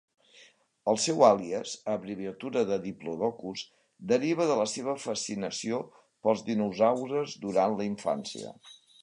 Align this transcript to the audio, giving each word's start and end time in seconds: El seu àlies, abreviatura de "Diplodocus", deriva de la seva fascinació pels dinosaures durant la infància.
El 0.91 0.95
seu 1.01 1.19
àlies, 1.27 1.73
abreviatura 1.95 2.63
de 2.69 2.79
"Diplodocus", 2.85 3.65
deriva 4.13 4.49
de 4.53 4.57
la 4.63 4.67
seva 4.73 4.97
fascinació 5.05 5.83
pels 6.29 6.43
dinosaures 6.49 7.39
durant 7.47 7.79
la 7.83 7.89
infància. 7.93 8.57